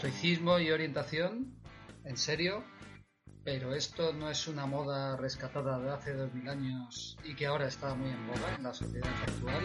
Estoicismo 0.00 0.58
y 0.58 0.70
orientación, 0.70 1.60
en 2.06 2.16
serio, 2.16 2.64
pero 3.44 3.74
esto 3.74 4.14
no 4.14 4.30
es 4.30 4.48
una 4.48 4.64
moda 4.64 5.14
rescatada 5.18 5.78
de 5.78 5.90
hace 5.90 6.14
dos 6.14 6.32
mil 6.32 6.48
años 6.48 7.18
y 7.22 7.36
que 7.36 7.44
ahora 7.44 7.68
está 7.68 7.94
muy 7.94 8.08
en 8.08 8.26
boga 8.26 8.54
en 8.56 8.62
la 8.62 8.72
sociedad 8.72 9.10
actual. 9.28 9.62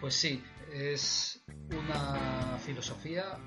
Pues 0.00 0.16
sí, 0.16 0.42
es 0.72 1.44
una 1.70 2.58
filosofía 2.58 3.38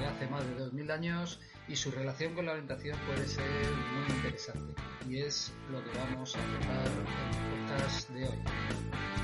de 0.00 0.06
hace 0.06 0.26
más 0.26 0.44
de 0.44 0.54
dos 0.56 0.72
mil 0.72 0.90
años 0.90 1.38
y 1.68 1.76
su 1.76 1.92
relación 1.92 2.34
con 2.34 2.46
la 2.46 2.54
orientación 2.54 2.98
puede 3.06 3.24
ser 3.28 3.48
muy 3.70 4.16
interesante. 4.16 4.74
Y 5.08 5.18
es 5.18 5.52
lo 5.70 5.78
que 5.84 5.96
vamos 5.96 6.34
a 6.34 6.40
tratar 6.40 6.88
en 6.88 7.62
el 7.62 7.68
podcast 7.68 8.10
de 8.10 8.24
hoy. 8.24 9.15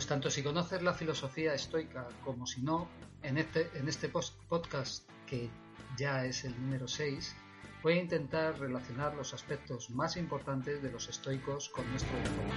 Pues 0.00 0.08
tanto 0.08 0.30
si 0.30 0.42
conoces 0.42 0.80
la 0.80 0.94
filosofía 0.94 1.52
estoica 1.52 2.08
como 2.24 2.46
si 2.46 2.62
no, 2.62 2.88
en 3.22 3.36
este, 3.36 3.70
este 3.86 4.08
podcast, 4.08 5.06
que 5.26 5.50
ya 5.98 6.24
es 6.24 6.46
el 6.46 6.58
número 6.58 6.88
6, 6.88 7.36
voy 7.82 7.92
a 7.92 8.00
intentar 8.00 8.58
relacionar 8.58 9.14
los 9.14 9.34
aspectos 9.34 9.90
más 9.90 10.16
importantes 10.16 10.82
de 10.82 10.90
los 10.90 11.10
estoicos 11.10 11.68
con 11.68 11.86
nuestro 11.90 12.16
entorno. 12.16 12.50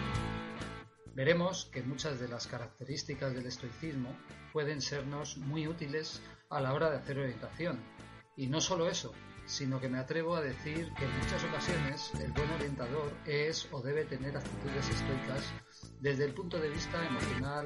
Veremos 1.15 1.65
que 1.65 1.83
muchas 1.83 2.17
de 2.21 2.29
las 2.29 2.47
características 2.47 3.33
del 3.33 3.47
estoicismo 3.47 4.15
pueden 4.53 4.79
sernos 4.79 5.35
muy 5.35 5.67
útiles 5.67 6.21
a 6.49 6.61
la 6.61 6.73
hora 6.73 6.91
de 6.91 6.95
hacer 6.95 7.19
orientación. 7.19 7.77
Y 8.37 8.47
no 8.47 8.61
solo 8.61 8.87
eso, 8.87 9.11
sino 9.45 9.79
que 9.79 9.89
me 9.89 9.99
atrevo 9.99 10.35
a 10.35 10.41
decir 10.41 10.91
que 10.93 11.05
en 11.05 11.19
muchas 11.19 11.43
ocasiones 11.43 12.11
el 12.21 12.31
buen 12.31 12.49
orientador 12.51 13.11
es 13.25 13.67
o 13.71 13.81
debe 13.81 14.05
tener 14.05 14.35
actitudes 14.35 14.89
estoicas 14.89 15.53
desde 15.99 16.25
el 16.25 16.33
punto 16.33 16.59
de 16.59 16.69
vista 16.69 17.05
emocional 17.05 17.65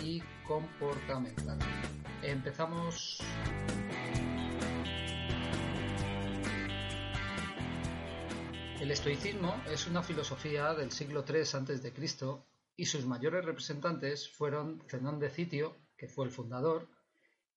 y 0.00 0.22
comportamental. 0.46 1.58
Empezamos. 2.22 3.20
El 8.80 8.90
estoicismo 8.92 9.60
es 9.66 9.86
una 9.86 10.02
filosofía 10.02 10.72
del 10.72 10.92
siglo 10.92 11.24
III 11.28 11.40
a.C. 11.40 11.92
y 12.76 12.86
sus 12.86 13.04
mayores 13.06 13.44
representantes 13.44 14.30
fueron 14.30 14.82
Zenón 14.88 15.18
de 15.18 15.30
Citio, 15.30 15.76
que 15.96 16.08
fue 16.08 16.26
el 16.26 16.30
fundador, 16.30 16.88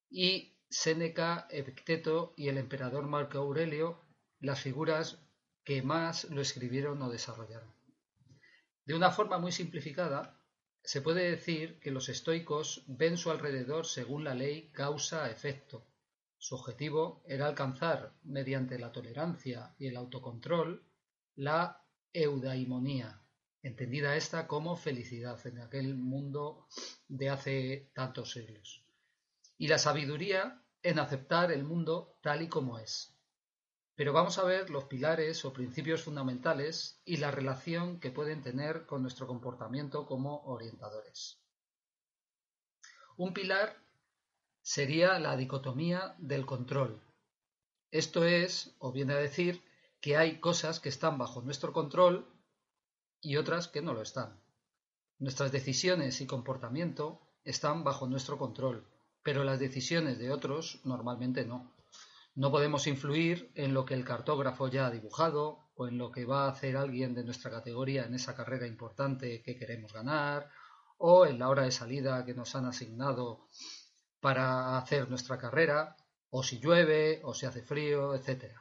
y 0.09 0.58
Séneca, 0.72 1.47
Epicteto 1.50 2.33
y 2.38 2.47
el 2.47 2.58
emperador 2.58 3.05
Marco 3.05 3.39
Aurelio, 3.39 4.00
las 4.39 4.61
figuras 4.61 5.19
que 5.66 5.81
más 5.81 6.30
lo 6.30 6.39
escribieron 6.39 7.02
o 7.02 7.09
desarrollaron. 7.09 7.75
De 8.86 8.95
una 8.95 9.11
forma 9.11 9.38
muy 9.38 9.52
simplificada, 9.52 10.39
se 10.81 11.02
puede 11.02 11.30
decir 11.30 11.78
que 11.81 11.91
los 11.91 12.08
estoicos 12.08 12.86
ven 12.88 13.17
su 13.17 13.31
alrededor 13.31 13.86
según 13.86 14.23
la 14.23 14.33
ley 14.33 14.72
causa-efecto. 14.72 15.86
Su 16.38 16.55
objetivo 16.55 17.22
era 17.28 17.47
alcanzar, 17.47 18.13
mediante 18.23 18.80
la 18.80 18.94
tolerancia 18.94 19.75
y 19.78 19.88
el 19.88 19.97
autocontrol, 19.97 20.85
la 21.35 21.83
eudaimonía, 22.13 23.22
entendida 23.61 24.16
esta 24.16 24.47
como 24.47 24.78
felicidad 24.78 25.45
en 25.45 25.59
aquel 25.59 25.95
mundo 25.95 26.66
de 27.09 27.30
hace 27.30 27.91
tantos 27.94 28.31
siglos 28.31 28.85
y 29.61 29.67
la 29.67 29.78
sabiduría 29.78 30.61
en 30.84 31.00
aceptar 31.00 31.52
el 31.52 31.64
mundo 31.64 32.18
tal 32.22 32.42
y 32.42 32.50
como 32.50 32.80
es. 32.80 33.16
Pero 33.96 34.14
vamos 34.14 34.38
a 34.38 34.44
ver 34.44 34.70
los 34.70 34.86
pilares 34.86 35.46
o 35.46 35.54
principios 35.54 36.04
fundamentales 36.04 37.02
y 37.06 37.18
la 37.18 37.30
relación 37.32 38.00
que 38.00 38.12
pueden 38.12 38.42
tener 38.42 38.86
con 38.86 39.02
nuestro 39.02 39.28
comportamiento 39.28 40.06
como 40.06 40.44
orientadores. 40.46 41.40
Un 43.18 43.34
pilar 43.34 43.76
sería 44.62 45.20
la 45.20 45.36
dicotomía 45.36 46.16
del 46.18 46.46
control. 46.46 47.02
Esto 47.91 48.24
es, 48.24 48.75
o 48.80 48.91
viene 48.91 49.14
a 49.14 49.18
decir, 49.18 49.64
que 50.00 50.18
hay 50.18 50.40
cosas 50.40 50.80
que 50.80 50.90
están 50.90 51.18
bajo 51.18 51.41
nuestro 51.41 51.74
control 51.74 52.28
y 53.22 53.36
otras 53.36 53.68
que 53.68 53.81
no 53.81 53.94
lo 53.94 54.02
están. 54.02 54.40
Nuestras 55.20 55.52
decisiones 55.52 56.22
y 56.22 56.25
comportamiento 56.25 57.22
están 57.44 57.84
bajo 57.84 58.08
nuestro 58.08 58.40
control, 58.40 58.88
pero 59.24 59.44
las 59.44 59.59
decisiones 59.59 60.20
de 60.20 60.32
otros 60.32 60.82
normalmente 60.84 61.46
no. 61.46 61.74
No 62.34 62.50
podemos 62.50 62.88
influir 62.88 63.52
en 63.56 63.74
lo 63.74 63.86
que 63.86 63.94
el 63.94 64.06
cartógrafo 64.06 64.70
ya 64.70 64.88
ha 64.88 64.92
dibujado 64.92 65.70
o 65.76 65.88
en 65.88 65.98
lo 65.98 66.12
que 66.12 66.26
va 66.26 66.46
a 66.46 66.52
hacer 66.52 66.78
alguien 66.78 67.14
de 67.14 67.24
nuestra 67.24 67.52
categoría 67.52 68.06
en 68.06 68.16
esa 68.16 68.36
carrera 68.36 68.68
importante 68.68 69.42
que 69.44 69.58
queremos 69.58 69.92
ganar 69.92 70.50
o 70.98 71.26
en 71.26 71.40
la 71.40 71.50
hora 71.50 71.64
de 71.64 71.72
salida 71.72 72.24
que 72.24 72.34
nos 72.34 72.56
han 72.56 72.66
asignado 72.66 73.48
para 74.22 74.78
hacer 74.78 75.09
nuestra 75.09 75.38
carrera 75.38 75.98
o 76.30 76.44
si 76.44 76.59
llueve 76.59 77.22
o 77.24 77.34
si 77.34 77.46
hace 77.46 77.64
frío, 77.64 78.16
etc. 78.16 78.56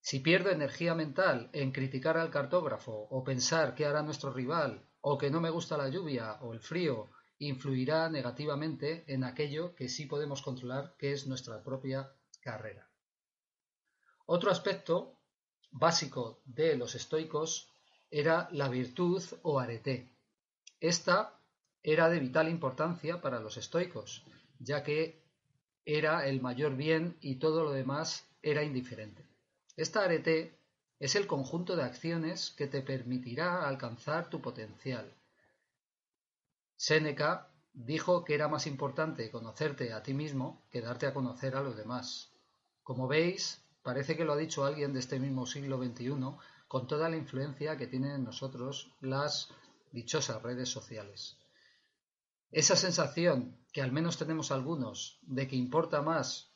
Si 0.00 0.20
pierdo 0.20 0.50
energía 0.50 0.94
mental 0.94 1.50
en 1.52 1.72
criticar 1.72 2.16
al 2.16 2.30
cartógrafo 2.30 2.92
o 2.92 3.24
pensar 3.24 3.74
qué 3.74 3.86
hará 3.86 4.02
nuestro 4.02 4.32
rival 4.32 4.86
o 5.00 5.18
que 5.18 5.30
no 5.30 5.40
me 5.40 5.50
gusta 5.50 5.76
la 5.76 5.88
lluvia 5.88 6.34
o 6.40 6.52
el 6.52 6.60
frío 6.60 7.10
influirá 7.40 8.08
negativamente 8.08 9.04
en 9.08 9.24
aquello 9.24 9.74
que 9.74 9.88
sí 9.88 10.06
podemos 10.06 10.42
controlar, 10.42 10.94
que 10.98 11.12
es 11.12 11.26
nuestra 11.26 11.62
propia 11.64 12.12
carrera. 12.40 12.88
Otro 14.26 14.50
aspecto 14.50 15.18
básico 15.70 16.42
de 16.44 16.76
los 16.76 16.94
estoicos 16.94 17.72
era 18.10 18.48
la 18.52 18.68
virtud 18.68 19.22
o 19.42 19.58
arete. 19.58 20.14
Esta 20.80 21.40
era 21.82 22.08
de 22.10 22.20
vital 22.20 22.48
importancia 22.48 23.20
para 23.20 23.40
los 23.40 23.56
estoicos, 23.56 24.24
ya 24.58 24.82
que 24.82 25.24
era 25.84 26.28
el 26.28 26.42
mayor 26.42 26.76
bien 26.76 27.16
y 27.20 27.36
todo 27.36 27.64
lo 27.64 27.72
demás 27.72 28.28
era 28.42 28.62
indiferente. 28.62 29.24
Esta 29.76 30.04
arete 30.04 30.58
es 30.98 31.16
el 31.16 31.26
conjunto 31.26 31.74
de 31.74 31.84
acciones 31.84 32.50
que 32.50 32.66
te 32.66 32.82
permitirá 32.82 33.66
alcanzar 33.66 34.28
tu 34.28 34.42
potencial, 34.42 35.14
Séneca 36.82 37.52
dijo 37.74 38.24
que 38.24 38.34
era 38.34 38.48
más 38.48 38.66
importante 38.66 39.30
conocerte 39.30 39.92
a 39.92 40.02
ti 40.02 40.14
mismo 40.14 40.66
que 40.70 40.80
darte 40.80 41.06
a 41.06 41.12
conocer 41.12 41.54
a 41.54 41.60
los 41.60 41.76
demás. 41.76 42.32
Como 42.82 43.06
veis, 43.06 43.62
parece 43.82 44.16
que 44.16 44.24
lo 44.24 44.32
ha 44.32 44.38
dicho 44.38 44.64
alguien 44.64 44.94
de 44.94 45.00
este 45.00 45.20
mismo 45.20 45.44
siglo 45.44 45.76
XXI 45.76 46.14
con 46.68 46.86
toda 46.86 47.10
la 47.10 47.18
influencia 47.18 47.76
que 47.76 47.86
tienen 47.86 48.12
en 48.12 48.24
nosotros 48.24 48.96
las 49.02 49.50
dichosas 49.92 50.42
redes 50.42 50.70
sociales. 50.70 51.36
Esa 52.50 52.76
sensación 52.76 53.58
que 53.74 53.82
al 53.82 53.92
menos 53.92 54.16
tenemos 54.16 54.50
algunos 54.50 55.18
de 55.20 55.46
que 55.48 55.56
importa 55.56 56.00
más 56.00 56.50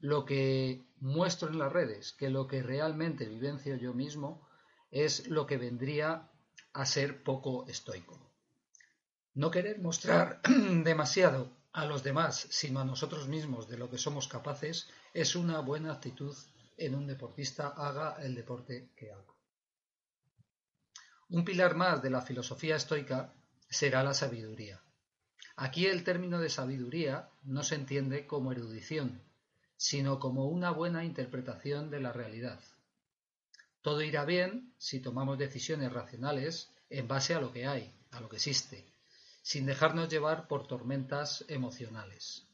lo 0.00 0.26
que 0.26 0.84
muestro 1.00 1.48
en 1.48 1.58
las 1.58 1.72
redes 1.72 2.12
que 2.12 2.28
lo 2.28 2.46
que 2.46 2.62
realmente 2.62 3.26
vivencio 3.26 3.76
yo 3.76 3.94
mismo 3.94 4.46
es 4.90 5.28
lo 5.28 5.46
que 5.46 5.56
vendría 5.56 6.30
a 6.74 6.84
ser 6.84 7.22
poco 7.24 7.66
estoico. 7.68 8.31
No 9.34 9.50
querer 9.50 9.80
mostrar 9.80 10.40
demasiado 10.84 11.50
a 11.72 11.86
los 11.86 12.02
demás, 12.02 12.46
sino 12.50 12.80
a 12.80 12.84
nosotros 12.84 13.28
mismos 13.28 13.66
de 13.66 13.78
lo 13.78 13.88
que 13.88 13.96
somos 13.96 14.28
capaces, 14.28 14.88
es 15.14 15.34
una 15.36 15.60
buena 15.60 15.92
actitud 15.92 16.36
en 16.76 16.94
un 16.94 17.06
deportista, 17.06 17.68
haga 17.68 18.16
el 18.22 18.34
deporte 18.34 18.90
que 18.94 19.10
haga. 19.10 19.24
Un 21.30 21.46
pilar 21.46 21.74
más 21.76 22.02
de 22.02 22.10
la 22.10 22.20
filosofía 22.20 22.76
estoica 22.76 23.32
será 23.70 24.02
la 24.02 24.12
sabiduría. 24.12 24.82
Aquí 25.56 25.86
el 25.86 26.04
término 26.04 26.38
de 26.38 26.50
sabiduría 26.50 27.30
no 27.42 27.62
se 27.62 27.76
entiende 27.76 28.26
como 28.26 28.52
erudición, 28.52 29.22
sino 29.76 30.18
como 30.18 30.46
una 30.46 30.70
buena 30.70 31.04
interpretación 31.04 31.90
de 31.90 32.00
la 32.00 32.12
realidad. 32.12 32.60
Todo 33.80 34.02
irá 34.02 34.26
bien 34.26 34.74
si 34.76 35.00
tomamos 35.00 35.38
decisiones 35.38 35.90
racionales 35.90 36.70
en 36.90 37.08
base 37.08 37.34
a 37.34 37.40
lo 37.40 37.50
que 37.50 37.66
hay, 37.66 37.94
a 38.10 38.20
lo 38.20 38.28
que 38.28 38.36
existe, 38.36 38.91
sin 39.42 39.66
dejarnos 39.66 40.08
llevar 40.08 40.48
por 40.48 40.66
tormentas 40.66 41.44
emocionales. 41.48 42.46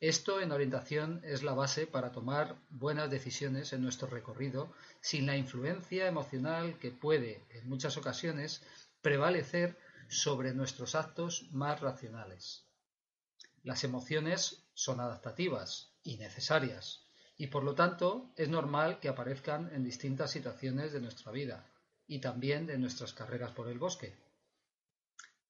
Esto 0.00 0.40
en 0.40 0.52
orientación 0.52 1.20
es 1.24 1.42
la 1.42 1.54
base 1.54 1.88
para 1.88 2.12
tomar 2.12 2.56
buenas 2.70 3.10
decisiones 3.10 3.72
en 3.72 3.82
nuestro 3.82 4.06
recorrido 4.06 4.72
sin 5.00 5.26
la 5.26 5.36
influencia 5.36 6.06
emocional 6.06 6.78
que 6.78 6.92
puede, 6.92 7.44
en 7.50 7.68
muchas 7.68 7.96
ocasiones, 7.96 8.62
prevalecer 9.02 9.76
sobre 10.08 10.54
nuestros 10.54 10.94
actos 10.94 11.48
más 11.50 11.80
racionales. 11.80 12.64
Las 13.64 13.82
emociones 13.82 14.62
son 14.72 15.00
adaptativas 15.00 15.90
y 16.04 16.16
necesarias, 16.16 17.04
y 17.36 17.48
por 17.48 17.64
lo 17.64 17.74
tanto 17.74 18.30
es 18.36 18.48
normal 18.48 19.00
que 19.00 19.08
aparezcan 19.08 19.68
en 19.74 19.82
distintas 19.82 20.30
situaciones 20.30 20.92
de 20.92 21.00
nuestra 21.00 21.32
vida 21.32 21.66
y 22.06 22.20
también 22.20 22.66
de 22.66 22.78
nuestras 22.78 23.12
carreras 23.12 23.50
por 23.50 23.68
el 23.68 23.78
bosque. 23.78 24.16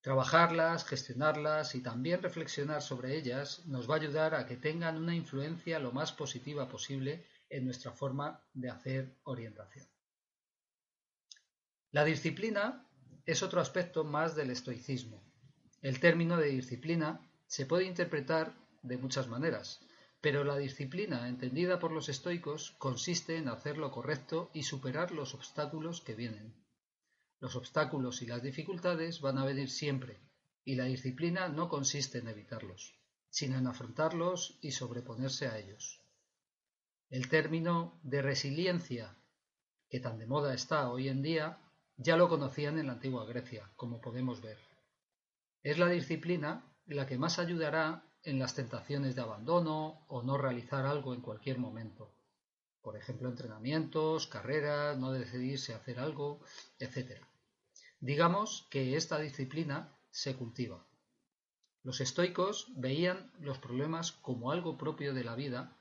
Trabajarlas, 0.08 0.86
gestionarlas 0.86 1.74
y 1.74 1.82
también 1.82 2.22
reflexionar 2.22 2.80
sobre 2.80 3.14
ellas 3.18 3.66
nos 3.66 3.90
va 3.90 3.96
a 3.96 3.98
ayudar 3.98 4.34
a 4.34 4.46
que 4.46 4.56
tengan 4.56 4.96
una 4.96 5.14
influencia 5.14 5.78
lo 5.78 5.92
más 5.92 6.12
positiva 6.12 6.66
posible 6.66 7.26
en 7.50 7.66
nuestra 7.66 7.92
forma 7.92 8.42
de 8.54 8.70
hacer 8.70 9.18
orientación. 9.24 9.86
La 11.90 12.04
disciplina 12.04 12.88
es 13.26 13.42
otro 13.42 13.60
aspecto 13.60 14.02
más 14.02 14.34
del 14.34 14.50
estoicismo. 14.50 15.22
El 15.82 16.00
término 16.00 16.38
de 16.38 16.48
disciplina 16.48 17.20
se 17.46 17.66
puede 17.66 17.84
interpretar 17.84 18.54
de 18.80 18.96
muchas 18.96 19.28
maneras, 19.28 19.80
pero 20.22 20.42
la 20.42 20.56
disciplina 20.56 21.28
entendida 21.28 21.78
por 21.78 21.92
los 21.92 22.08
estoicos 22.08 22.74
consiste 22.78 23.36
en 23.36 23.48
hacer 23.48 23.76
lo 23.76 23.90
correcto 23.90 24.50
y 24.54 24.62
superar 24.62 25.10
los 25.10 25.34
obstáculos 25.34 26.00
que 26.00 26.14
vienen. 26.14 26.54
Los 27.40 27.54
obstáculos 27.54 28.22
y 28.22 28.26
las 28.26 28.42
dificultades 28.42 29.20
van 29.20 29.38
a 29.38 29.44
venir 29.44 29.70
siempre, 29.70 30.18
y 30.64 30.74
la 30.74 30.84
disciplina 30.84 31.48
no 31.48 31.68
consiste 31.68 32.18
en 32.18 32.28
evitarlos, 32.28 32.98
sino 33.30 33.56
en 33.56 33.66
afrontarlos 33.66 34.58
y 34.60 34.72
sobreponerse 34.72 35.46
a 35.46 35.58
ellos. 35.58 36.02
El 37.10 37.28
término 37.28 38.00
de 38.02 38.22
resiliencia, 38.22 39.16
que 39.88 40.00
tan 40.00 40.18
de 40.18 40.26
moda 40.26 40.52
está 40.52 40.90
hoy 40.90 41.08
en 41.08 41.22
día, 41.22 41.58
ya 41.96 42.16
lo 42.16 42.28
conocían 42.28 42.78
en 42.78 42.88
la 42.88 42.94
antigua 42.94 43.24
Grecia, 43.24 43.70
como 43.76 44.00
podemos 44.00 44.42
ver. 44.42 44.58
Es 45.62 45.78
la 45.78 45.88
disciplina 45.88 46.64
la 46.86 47.06
que 47.06 47.18
más 47.18 47.38
ayudará 47.38 48.04
en 48.24 48.38
las 48.38 48.54
tentaciones 48.54 49.14
de 49.14 49.22
abandono 49.22 50.04
o 50.08 50.22
no 50.22 50.38
realizar 50.38 50.86
algo 50.86 51.14
en 51.14 51.20
cualquier 51.20 51.58
momento. 51.58 52.12
Por 52.82 52.96
ejemplo, 52.96 53.28
entrenamientos, 53.28 54.26
carreras, 54.26 54.98
no 54.98 55.12
decidirse 55.12 55.74
hacer 55.74 55.98
algo, 55.98 56.40
etc. 56.78 57.22
Digamos 58.00 58.66
que 58.70 58.96
esta 58.96 59.18
disciplina 59.18 59.92
se 60.10 60.36
cultiva. 60.36 60.86
Los 61.82 62.00
estoicos 62.00 62.68
veían 62.76 63.32
los 63.40 63.58
problemas 63.58 64.12
como 64.12 64.52
algo 64.52 64.78
propio 64.78 65.14
de 65.14 65.24
la 65.24 65.34
vida, 65.34 65.76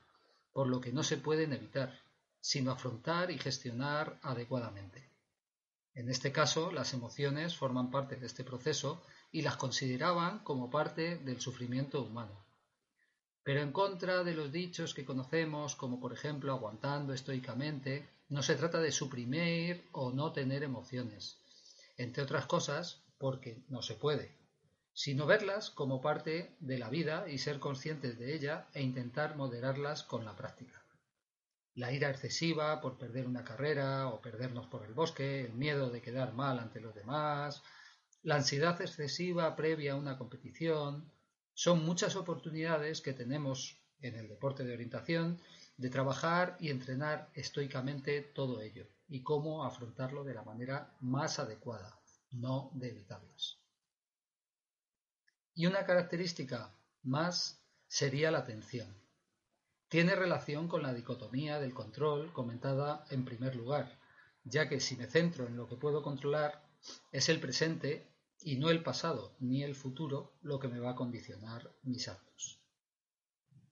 por 0.52 0.66
lo 0.66 0.80
que 0.80 0.92
no 0.92 1.04
se 1.04 1.16
pueden 1.16 1.52
evitar, 1.52 2.00
sino 2.40 2.72
afrontar 2.72 3.30
y 3.30 3.38
gestionar 3.38 4.18
adecuadamente. 4.22 5.08
En 5.94 6.08
este 6.08 6.32
caso, 6.32 6.72
las 6.72 6.92
emociones 6.92 7.56
forman 7.56 7.90
parte 7.90 8.16
de 8.16 8.26
este 8.26 8.42
proceso 8.42 9.00
y 9.30 9.42
las 9.42 9.56
consideraban 9.56 10.40
como 10.40 10.70
parte 10.70 11.18
del 11.18 11.40
sufrimiento 11.40 12.02
humano. 12.02 12.44
Pero 13.44 13.60
en 13.60 13.72
contra 13.72 14.24
de 14.24 14.34
los 14.34 14.50
dichos 14.50 14.92
que 14.92 15.04
conocemos, 15.04 15.76
como 15.76 16.00
por 16.00 16.12
ejemplo 16.12 16.52
aguantando 16.52 17.12
estoicamente, 17.12 18.08
no 18.28 18.42
se 18.42 18.56
trata 18.56 18.80
de 18.80 18.92
suprimir 18.92 19.88
o 19.92 20.12
no 20.12 20.32
tener 20.32 20.62
emociones, 20.62 21.38
entre 21.98 22.22
otras 22.22 22.46
cosas 22.46 23.02
porque 23.18 23.64
no 23.68 23.82
se 23.82 23.94
puede, 23.94 24.38
sino 24.92 25.26
verlas 25.26 25.70
como 25.70 26.00
parte 26.00 26.56
de 26.60 26.78
la 26.78 26.88
vida 26.88 27.28
y 27.28 27.38
ser 27.38 27.58
conscientes 27.58 28.18
de 28.18 28.34
ella 28.34 28.68
e 28.72 28.82
intentar 28.82 29.36
moderarlas 29.36 30.04
con 30.04 30.24
la 30.24 30.36
práctica. 30.36 30.82
La 31.74 31.92
ira 31.92 32.10
excesiva 32.10 32.80
por 32.80 32.98
perder 32.98 33.26
una 33.26 33.44
carrera 33.44 34.08
o 34.08 34.20
perdernos 34.22 34.66
por 34.66 34.84
el 34.84 34.94
bosque, 34.94 35.44
el 35.44 35.52
miedo 35.52 35.90
de 35.90 36.00
quedar 36.00 36.32
mal 36.32 36.58
ante 36.60 36.80
los 36.80 36.94
demás, 36.94 37.62
la 38.22 38.36
ansiedad 38.36 38.80
excesiva 38.80 39.54
previa 39.56 39.92
a 39.92 39.96
una 39.96 40.18
competición, 40.18 41.12
son 41.52 41.84
muchas 41.84 42.14
oportunidades 42.14 43.00
que 43.00 43.12
tenemos 43.12 43.80
en 44.00 44.14
el 44.14 44.28
deporte 44.28 44.64
de 44.64 44.74
orientación 44.74 45.40
de 45.76 45.90
trabajar 45.90 46.56
y 46.60 46.70
entrenar 46.70 47.30
estoicamente 47.34 48.22
todo 48.22 48.60
ello 48.60 48.86
y 49.08 49.22
cómo 49.22 49.64
afrontarlo 49.64 50.24
de 50.24 50.34
la 50.34 50.42
manera 50.42 50.94
más 51.00 51.38
adecuada, 51.38 51.98
no 52.30 52.70
de 52.74 52.90
evitarlas. 52.90 53.58
Y 55.54 55.66
una 55.66 55.84
característica 55.84 56.74
más 57.02 57.62
sería 57.86 58.30
la 58.30 58.38
atención. 58.38 58.94
Tiene 59.88 60.14
relación 60.14 60.68
con 60.68 60.82
la 60.82 60.92
dicotomía 60.92 61.58
del 61.58 61.72
control 61.72 62.32
comentada 62.32 63.06
en 63.10 63.24
primer 63.24 63.56
lugar, 63.56 63.98
ya 64.44 64.68
que 64.68 64.80
si 64.80 64.96
me 64.96 65.06
centro 65.06 65.46
en 65.46 65.56
lo 65.56 65.66
que 65.66 65.76
puedo 65.76 66.02
controlar, 66.02 66.62
es 67.10 67.28
el 67.28 67.40
presente 67.40 68.12
y 68.40 68.56
no 68.56 68.70
el 68.70 68.82
pasado 68.82 69.34
ni 69.40 69.62
el 69.62 69.74
futuro 69.74 70.34
lo 70.42 70.58
que 70.58 70.68
me 70.68 70.78
va 70.78 70.90
a 70.90 70.96
condicionar 70.96 71.72
mis 71.82 72.08
actos. 72.08 72.60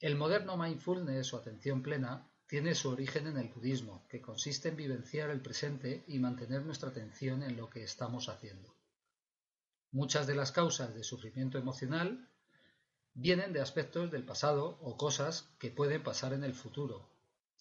El 0.00 0.16
moderno 0.16 0.56
mindfulness 0.56 1.32
o 1.34 1.38
atención 1.38 1.82
plena 1.82 2.28
tiene 2.46 2.74
su 2.74 2.90
origen 2.90 3.26
en 3.26 3.38
el 3.38 3.48
budismo, 3.48 4.06
que 4.08 4.20
consiste 4.20 4.68
en 4.68 4.76
vivenciar 4.76 5.30
el 5.30 5.40
presente 5.40 6.04
y 6.06 6.18
mantener 6.18 6.62
nuestra 6.62 6.90
atención 6.90 7.42
en 7.42 7.56
lo 7.56 7.68
que 7.68 7.82
estamos 7.82 8.28
haciendo. 8.28 8.74
Muchas 9.90 10.26
de 10.26 10.34
las 10.34 10.52
causas 10.52 10.94
de 10.94 11.02
sufrimiento 11.02 11.58
emocional 11.58 12.28
vienen 13.14 13.52
de 13.52 13.60
aspectos 13.60 14.10
del 14.10 14.24
pasado 14.24 14.78
o 14.82 14.96
cosas 14.96 15.48
que 15.58 15.70
pueden 15.70 16.02
pasar 16.02 16.34
en 16.34 16.44
el 16.44 16.54
futuro, 16.54 17.08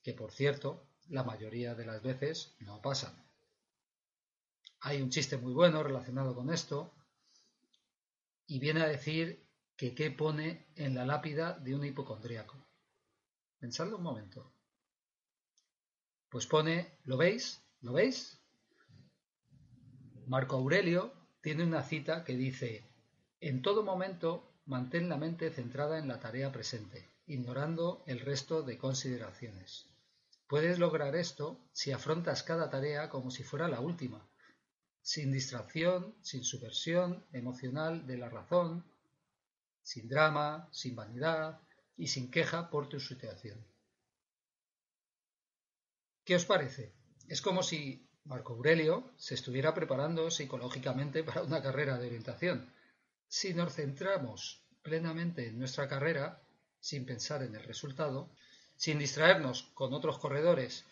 que 0.04 0.14
por 0.14 0.32
cierto, 0.32 0.86
la 1.10 1.24
mayoría 1.24 1.76
de 1.76 1.86
las 1.86 2.04
veces 2.04 2.56
no 2.60 2.82
pasan. 2.82 3.16
Hay 4.82 5.02
un 5.02 5.10
chiste 5.10 5.38
muy 5.38 5.54
bueno 5.54 5.82
relacionado 5.82 6.36
con 6.36 6.54
esto 6.54 6.94
y 8.46 8.60
viene 8.60 8.82
a 8.82 8.88
decir 8.88 9.48
que 9.76 9.96
qué 9.96 10.12
pone 10.12 10.68
en 10.76 10.94
la 10.94 11.06
lápida 11.06 11.54
de 11.54 11.74
un 11.74 11.86
hipocondríaco. 11.86 12.56
Pensadlo 13.60 13.98
un 13.98 14.04
momento. 14.04 14.55
Pues 16.36 16.48
pone, 16.48 17.00
¿lo 17.06 17.16
veis? 17.16 17.62
¿Lo 17.80 17.94
veis? 17.94 18.38
Marco 20.28 20.58
Aurelio 20.58 21.14
tiene 21.40 21.64
una 21.64 21.82
cita 21.82 22.26
que 22.26 22.36
dice, 22.36 22.84
en 23.40 23.62
todo 23.62 23.84
momento 23.84 24.52
mantén 24.66 25.08
la 25.08 25.16
mente 25.16 25.50
centrada 25.50 25.98
en 25.98 26.10
la 26.10 26.20
tarea 26.20 26.52
presente, 26.52 27.08
ignorando 27.26 28.04
el 28.06 28.20
resto 28.20 28.64
de 28.64 28.78
consideraciones. 28.78 29.86
Puedes 30.50 30.78
lograr 30.78 31.16
esto 31.16 31.58
si 31.72 31.94
afrontas 31.94 32.44
cada 32.44 32.70
tarea 32.70 33.10
como 33.10 33.32
si 33.32 33.44
fuera 33.44 33.70
la 33.70 33.80
última, 33.80 34.28
sin 35.02 35.32
distracción, 35.32 36.18
sin 36.22 36.44
subversión 36.44 37.26
emocional 37.32 38.06
de 38.06 38.18
la 38.18 38.28
razón, 38.28 38.84
sin 39.84 40.10
drama, 40.10 40.68
sin 40.74 40.98
vanidad 40.98 41.62
y 41.96 42.08
sin 42.08 42.30
queja 42.30 42.70
por 42.70 42.90
tu 42.90 43.00
situación. 43.00 43.66
¿Qué 46.26 46.36
os 46.36 46.46
parece? 46.46 46.92
Es 47.28 47.40
como 47.40 47.62
si 47.62 48.10
Marco 48.24 48.54
Aurelio 48.54 49.12
se 49.16 49.36
estuviera 49.36 49.76
preparando 49.76 50.32
psicológicamente 50.32 51.24
para 51.24 51.44
una 51.44 51.62
carrera 51.62 52.00
de 52.00 52.08
orientación. 52.08 52.74
Si 53.28 53.54
nos 53.54 53.76
centramos 53.76 54.64
plenamente 54.82 55.48
en 55.48 55.60
nuestra 55.60 55.88
carrera, 55.88 56.42
sin 56.80 57.06
pensar 57.06 57.44
en 57.44 57.54
el 57.56 57.64
resultado, 57.64 58.32
sin 58.76 58.98
distraernos 58.98 59.70
con 59.76 59.94
otros 59.94 60.18
corredores, 60.18 60.84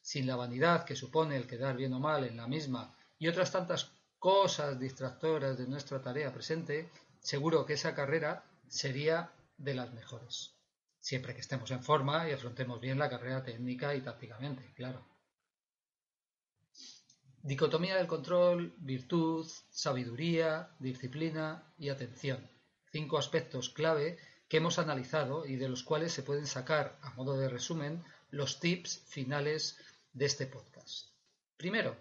sin 0.00 0.26
la 0.26 0.36
vanidad 0.36 0.86
que 0.86 0.96
supone 0.96 1.36
el 1.36 1.46
quedar 1.46 1.76
bien 1.76 1.92
o 1.92 2.00
mal 2.00 2.24
en 2.24 2.38
la 2.38 2.48
misma 2.48 2.96
y 3.18 3.28
otras 3.28 3.52
tantas 3.52 3.92
cosas 4.18 4.80
distractoras 4.80 5.58
de 5.58 5.66
nuestra 5.66 6.00
tarea 6.00 6.32
presente, 6.32 6.88
seguro 7.20 7.66
que 7.66 7.74
esa 7.74 7.94
carrera 7.94 8.44
sería 8.66 9.30
de 9.58 9.74
las 9.74 9.92
mejores. 9.92 10.54
Siempre 11.00 11.34
que 11.34 11.40
estemos 11.40 11.70
en 11.70 11.82
forma 11.82 12.28
y 12.28 12.32
afrontemos 12.32 12.80
bien 12.80 12.98
la 12.98 13.10
carrera 13.10 13.42
técnica 13.42 13.94
y 13.94 14.02
tácticamente, 14.02 14.72
claro. 14.74 15.06
Dicotomía 17.42 17.96
del 17.96 18.06
control, 18.06 18.74
virtud, 18.78 19.50
sabiduría, 19.70 20.76
disciplina 20.78 21.72
y 21.78 21.88
atención. 21.88 22.50
Cinco 22.92 23.16
aspectos 23.16 23.70
clave 23.70 24.18
que 24.46 24.58
hemos 24.58 24.78
analizado 24.78 25.46
y 25.46 25.56
de 25.56 25.68
los 25.68 25.82
cuales 25.82 26.12
se 26.12 26.22
pueden 26.22 26.46
sacar, 26.46 26.98
a 27.00 27.14
modo 27.14 27.38
de 27.38 27.48
resumen, 27.48 28.04
los 28.30 28.60
tips 28.60 29.04
finales 29.06 29.78
de 30.12 30.26
este 30.26 30.46
podcast. 30.46 31.08
Primero, 31.56 31.96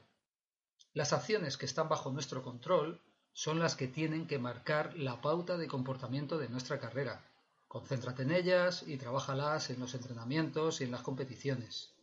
las 0.94 1.14
acciones 1.14 1.58
que 1.58 1.68
están 1.68 1.88
bajo 1.88 2.12
nuestro 2.12 2.44
control 2.44 3.02
son 3.32 3.60
las 3.60 3.76
que 3.76 3.88
tienen 3.88 4.28
que 4.28 4.40
marcar 4.40 4.98
la 4.98 5.22
pauta 5.22 5.58
de 5.58 5.68
comportamiento 5.68 6.38
de 6.38 6.50
nuestra 6.50 6.80
carrera. 6.80 7.29
Concéntrate 7.70 8.24
en 8.24 8.32
ellas 8.32 8.84
y 8.88 8.98
trabájalas 8.98 9.70
en 9.70 9.80
los 9.80 9.94
entrenamientos 9.94 10.82
y 10.82 10.86
en 10.86 10.92
las 10.92 11.04
competiciones. 11.04 11.94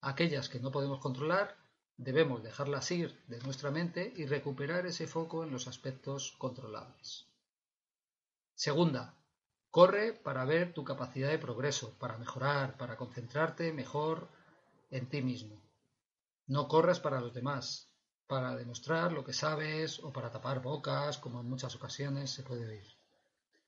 Aquellas 0.00 0.48
que 0.48 0.60
no 0.60 0.70
podemos 0.70 1.00
controlar, 1.00 1.56
debemos 1.96 2.44
dejarlas 2.44 2.88
ir 2.92 3.20
de 3.26 3.40
nuestra 3.40 3.72
mente 3.72 4.12
y 4.16 4.26
recuperar 4.26 4.86
ese 4.86 5.08
foco 5.08 5.42
en 5.42 5.50
los 5.50 5.66
aspectos 5.66 6.36
controlables. 6.38 7.26
Segunda, 8.54 9.16
corre 9.72 10.12
para 10.12 10.44
ver 10.44 10.74
tu 10.74 10.84
capacidad 10.84 11.30
de 11.30 11.40
progreso, 11.40 11.98
para 11.98 12.16
mejorar, 12.16 12.76
para 12.76 12.96
concentrarte 12.96 13.72
mejor 13.72 14.28
en 14.92 15.08
ti 15.08 15.22
mismo. 15.22 15.60
No 16.46 16.68
corras 16.68 17.00
para 17.00 17.20
los 17.20 17.34
demás, 17.34 17.92
para 18.28 18.54
demostrar 18.54 19.10
lo 19.10 19.24
que 19.24 19.32
sabes 19.32 19.98
o 19.98 20.12
para 20.12 20.30
tapar 20.30 20.62
bocas, 20.62 21.18
como 21.18 21.40
en 21.40 21.48
muchas 21.48 21.74
ocasiones 21.74 22.30
se 22.30 22.44
puede 22.44 22.68
oír. 22.68 22.99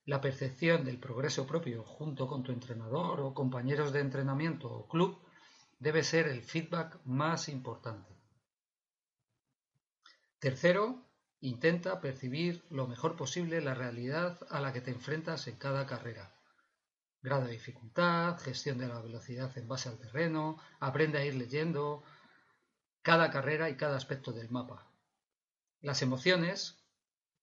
La 0.04 0.20
percepción 0.20 0.84
del 0.84 0.98
progreso 0.98 1.46
propio 1.46 1.84
junto 1.84 2.26
con 2.26 2.42
tu 2.42 2.50
entrenador 2.50 3.20
o 3.20 3.34
compañeros 3.34 3.92
de 3.92 4.00
entrenamiento 4.00 4.68
o 4.68 4.88
club 4.88 5.16
debe 5.78 6.02
ser 6.02 6.26
el 6.26 6.42
feedback 6.42 6.98
más 7.04 7.48
importante. 7.48 8.12
Tercero, 10.40 11.06
intenta 11.40 12.00
percibir 12.00 12.64
lo 12.68 12.88
mejor 12.88 13.14
posible 13.14 13.60
la 13.60 13.74
realidad 13.74 14.40
a 14.50 14.60
la 14.60 14.72
que 14.72 14.80
te 14.80 14.90
enfrentas 14.90 15.46
en 15.46 15.56
cada 15.56 15.86
carrera. 15.86 16.34
Grado 17.20 17.46
de 17.46 17.52
dificultad, 17.52 18.40
gestión 18.40 18.78
de 18.78 18.88
la 18.88 19.00
velocidad 19.00 19.56
en 19.56 19.68
base 19.68 19.88
al 19.88 19.98
terreno, 19.98 20.60
aprende 20.80 21.18
a 21.18 21.24
ir 21.24 21.36
leyendo, 21.36 22.02
cada 23.02 23.30
carrera 23.30 23.70
y 23.70 23.76
cada 23.76 23.96
aspecto 23.96 24.32
del 24.32 24.50
mapa. 24.50 24.90
Las 25.80 26.02
emociones 26.02 26.82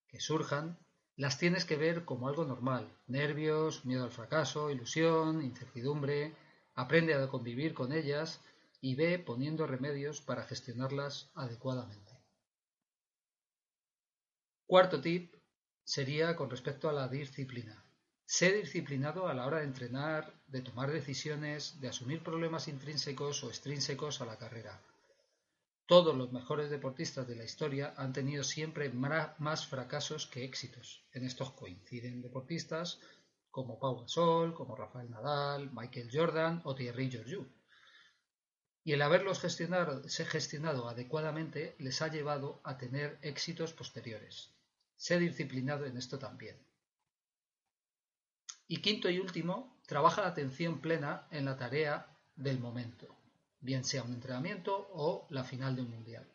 que 0.08 0.20
surjan 0.20 0.78
las 1.20 1.38
tienes 1.38 1.66
que 1.66 1.76
ver 1.76 2.06
como 2.06 2.30
algo 2.30 2.46
normal. 2.46 2.90
Nervios, 3.08 3.84
miedo 3.84 4.06
al 4.06 4.12
fracaso, 4.12 4.72
ilusión, 4.72 5.44
incertidumbre. 5.44 6.34
Aprende 6.76 7.14
a 7.14 7.28
convivir 7.28 7.74
con 7.74 7.92
ellas 7.92 8.40
y 8.80 8.96
ve 8.96 9.20
poniendo 9.20 9.68
remedios 9.68 10.22
para 10.22 10.46
gestionarlas 10.46 11.30
adecuadamente. 11.36 12.14
Cuarto 14.66 15.02
tip 15.02 15.36
sería 15.84 16.38
con 16.38 16.50
respecto 16.50 16.88
a 16.88 16.94
la 16.94 17.10
disciplina. 17.10 17.84
Sé 18.26 18.54
disciplinado 18.54 19.28
a 19.28 19.34
la 19.34 19.46
hora 19.46 19.58
de 19.58 19.66
entrenar, 19.66 20.34
de 20.48 20.62
tomar 20.62 20.90
decisiones, 20.90 21.82
de 21.82 21.90
asumir 21.90 22.24
problemas 22.24 22.70
intrínsecos 22.70 23.44
o 23.44 23.50
extrínsecos 23.50 24.22
a 24.22 24.26
la 24.26 24.38
carrera. 24.38 24.80
Todos 25.90 26.16
los 26.16 26.32
mejores 26.32 26.70
deportistas 26.70 27.28
de 27.28 27.36
la 27.36 27.46
historia 27.46 27.96
han 27.98 28.14
tenido 28.14 28.44
siempre 28.44 28.92
más 28.92 29.66
fracasos 29.66 30.28
que 30.28 30.44
éxitos. 30.44 31.04
En 31.14 31.26
estos 31.26 31.50
coinciden 31.54 32.22
deportistas 32.22 33.00
como 33.50 33.80
Pau 33.80 34.02
Gasol, 34.02 34.54
como 34.54 34.76
Rafael 34.76 35.10
Nadal, 35.10 35.72
Michael 35.74 36.12
Jordan 36.14 36.62
o 36.64 36.76
Thierry 36.76 37.10
Georgiou. 37.10 37.48
Y 38.84 38.92
el 38.94 39.02
haberlos 39.02 39.40
gestionado, 39.40 40.04
gestionado 40.08 40.88
adecuadamente 40.88 41.76
les 41.80 42.04
ha 42.04 42.08
llevado 42.10 42.62
a 42.64 42.78
tener 42.78 43.18
éxitos 43.24 43.74
posteriores. 43.74 44.54
Sé 44.96 45.18
disciplinado 45.18 45.88
en 45.88 45.98
esto 45.98 46.20
también. 46.20 46.56
Y 48.68 48.84
quinto 48.84 49.10
y 49.10 49.18
último, 49.18 49.82
trabaja 49.88 50.22
la 50.22 50.28
atención 50.28 50.82
plena 50.82 51.28
en 51.32 51.46
la 51.46 51.58
tarea 51.58 52.16
del 52.36 52.60
momento 52.60 53.19
bien 53.62 53.84
sea 53.84 54.04
un 54.04 54.14
entrenamiento 54.14 54.90
o 54.94 55.28
la 55.30 55.44
final 55.44 55.76
de 55.76 55.82
un 55.82 55.92
mundial. 55.92 56.28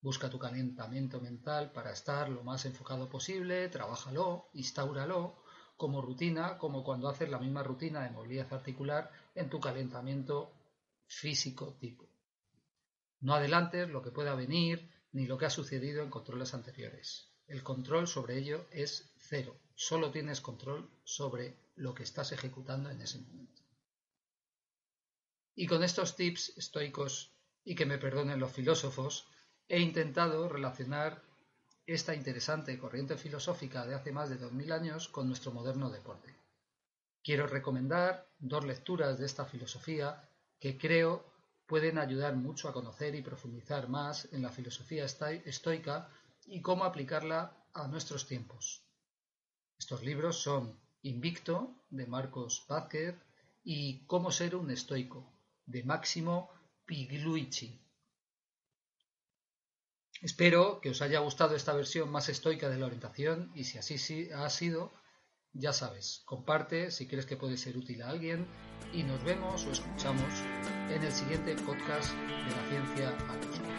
Busca 0.00 0.30
tu 0.30 0.38
calentamiento 0.38 1.20
mental 1.20 1.72
para 1.72 1.92
estar 1.92 2.28
lo 2.28 2.44
más 2.44 2.64
enfocado 2.64 3.08
posible, 3.08 3.68
trabájalo, 3.68 4.48
instauralo 4.52 5.42
como 5.76 6.00
rutina, 6.00 6.58
como 6.58 6.84
cuando 6.84 7.08
haces 7.08 7.28
la 7.28 7.38
misma 7.38 7.62
rutina 7.62 8.02
de 8.02 8.10
movilidad 8.10 8.52
articular 8.52 9.10
en 9.34 9.50
tu 9.50 9.60
calentamiento 9.60 10.52
físico 11.06 11.76
tipo. 11.80 12.08
No 13.20 13.34
adelantes 13.34 13.88
lo 13.88 14.02
que 14.02 14.10
pueda 14.10 14.34
venir 14.34 14.90
ni 15.12 15.26
lo 15.26 15.38
que 15.38 15.46
ha 15.46 15.50
sucedido 15.50 16.02
en 16.02 16.10
controles 16.10 16.54
anteriores. 16.54 17.32
El 17.46 17.62
control 17.62 18.06
sobre 18.06 18.38
ello 18.38 18.66
es 18.70 19.12
cero. 19.18 19.56
Solo 19.74 20.10
tienes 20.10 20.40
control 20.40 20.90
sobre 21.04 21.56
lo 21.76 21.94
que 21.94 22.02
estás 22.02 22.32
ejecutando 22.32 22.90
en 22.90 23.00
ese 23.00 23.18
momento. 23.18 23.65
Y 25.58 25.66
con 25.66 25.82
estos 25.82 26.16
tips 26.16 26.52
estoicos, 26.58 27.32
y 27.64 27.74
que 27.74 27.86
me 27.86 27.96
perdonen 27.96 28.38
los 28.38 28.52
filósofos, 28.52 29.26
he 29.68 29.80
intentado 29.80 30.48
relacionar 30.48 31.22
esta 31.86 32.14
interesante 32.14 32.78
corriente 32.78 33.16
filosófica 33.16 33.86
de 33.86 33.94
hace 33.94 34.12
más 34.12 34.28
de 34.28 34.36
2000 34.36 34.72
años 34.72 35.08
con 35.08 35.26
nuestro 35.26 35.52
moderno 35.52 35.90
deporte. 35.90 36.36
Quiero 37.24 37.46
recomendar 37.46 38.28
dos 38.38 38.66
lecturas 38.66 39.18
de 39.18 39.24
esta 39.24 39.46
filosofía 39.46 40.28
que 40.60 40.76
creo 40.76 41.24
pueden 41.66 41.98
ayudar 41.98 42.36
mucho 42.36 42.68
a 42.68 42.72
conocer 42.72 43.14
y 43.14 43.22
profundizar 43.22 43.88
más 43.88 44.28
en 44.32 44.42
la 44.42 44.50
filosofía 44.50 45.06
estoica 45.06 46.10
y 46.44 46.60
cómo 46.60 46.84
aplicarla 46.84 47.66
a 47.72 47.88
nuestros 47.88 48.26
tiempos. 48.26 48.84
Estos 49.78 50.02
libros 50.02 50.36
son 50.36 50.78
Invicto, 51.02 51.84
de 51.88 52.06
Marcos 52.06 52.64
Vázquez, 52.68 53.16
y 53.64 54.04
Cómo 54.06 54.30
ser 54.30 54.54
un 54.54 54.70
estoico, 54.70 55.35
de 55.66 55.82
Máximo 55.82 56.50
Pigluici. 56.86 57.80
Espero 60.22 60.80
que 60.80 60.90
os 60.90 61.02
haya 61.02 61.20
gustado 61.20 61.54
esta 61.54 61.74
versión 61.74 62.10
más 62.10 62.28
estoica 62.28 62.68
de 62.70 62.78
la 62.78 62.86
orientación 62.86 63.52
y 63.54 63.64
si 63.64 63.78
así 63.78 64.30
ha 64.32 64.48
sido, 64.48 64.94
ya 65.52 65.72
sabes, 65.72 66.22
comparte 66.24 66.90
si 66.90 67.06
crees 67.06 67.26
que 67.26 67.36
puede 67.36 67.58
ser 67.58 67.76
útil 67.76 68.02
a 68.02 68.08
alguien 68.08 68.46
y 68.94 69.02
nos 69.02 69.22
vemos 69.24 69.66
o 69.66 69.72
escuchamos 69.72 70.32
en 70.90 71.02
el 71.02 71.12
siguiente 71.12 71.54
podcast 71.56 72.12
de 72.14 72.50
la 72.56 72.68
ciencia 72.70 73.75